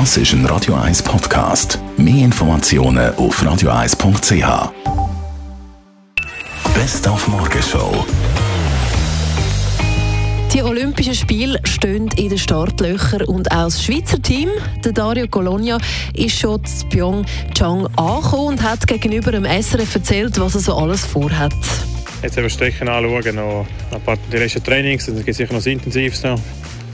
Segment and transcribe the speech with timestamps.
[0.00, 1.78] Das ist ein Radio 1 Podcast.
[1.96, 4.72] Mehr Informationen auf radio1.ch.
[6.74, 8.04] Best auf Morgenshow.
[10.52, 14.48] Die Olympischen Spiele stehen in den Startlöchern und auch das Schweizer Team,
[14.84, 15.78] der Dario Colonia,
[16.12, 21.06] ist schon in Pyeongchang angekommen und hat gegenüber dem SRF erzählt, was er so alles
[21.06, 21.54] vorhat.
[22.20, 25.66] Jetzt eben Strecken anschauen, noch ein paar die letzten Trainings, es gibt sicher noch das
[25.66, 26.40] Intensivste noch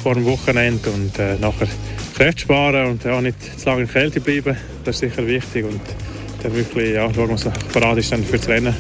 [0.03, 1.67] vor dem Wochenende und äh, nachher
[2.21, 5.65] Kräfte sparen und ja, nicht zu lange in der Kälte bleiben, das ist sicher wichtig
[5.65, 5.81] und
[6.43, 8.77] dann wirklich ja, schauen, was bereit ist dann für das Rennen.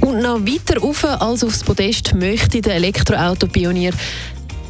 [0.00, 3.90] Und noch weiter rauf als aufs Podest möchte der Elektroauto-Pionier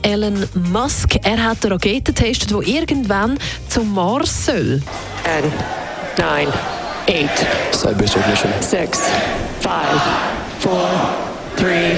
[0.01, 1.17] Elon Musk.
[1.23, 4.81] Er hat eine Rakete getestet, die irgendwann zum Mars soll.
[6.17, 8.51] 10, 9, 8, Side base ignition.
[8.61, 8.99] 6,
[9.61, 9.71] 5,
[10.61, 10.71] 4,
[11.59, 11.97] 3,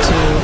[0.00, 0.43] 2,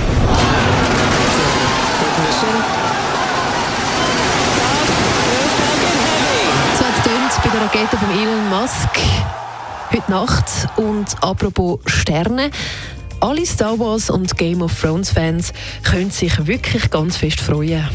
[7.60, 8.89] der Rakete von Elon Musk
[9.92, 10.44] heute Nacht.
[10.77, 12.50] Und apropos Sterne.
[13.20, 17.86] Alle Star Wars und Game of Thrones Fans können sich wirklich ganz fest freuen.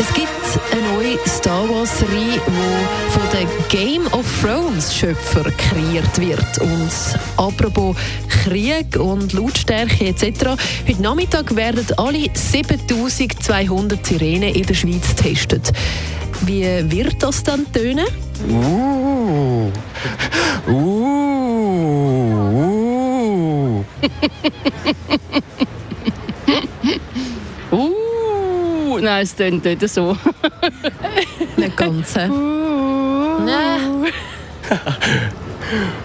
[0.00, 0.28] Es gibt
[0.72, 6.58] eine neue Star Wars Serie, die von den Game of Thrones Schöpfer kreiert wird.
[6.58, 6.90] Und
[7.36, 7.96] apropos
[8.28, 10.56] Krieg und Lautstärke etc.
[10.88, 15.72] Heute Nachmittag werden alle 7200 Sirenen in der Schweiz getestet.
[16.42, 18.06] Wie wird das dann tönen?
[18.48, 19.70] Uh.
[20.68, 21.04] Uh.
[27.72, 27.82] Uh.
[28.92, 30.16] Uh, nein, es klingt nicht so.
[31.56, 32.14] Nicht ganz.
[32.14, 32.30] Nein.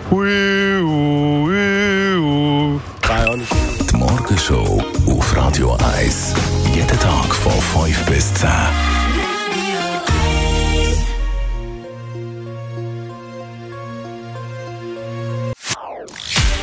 [0.09, 0.41] Uh.
[3.31, 3.47] Ahnung.
[3.89, 6.33] Die Morgenshow auf Radio 1.
[6.73, 8.49] Jeden Tag von 5 bis 10.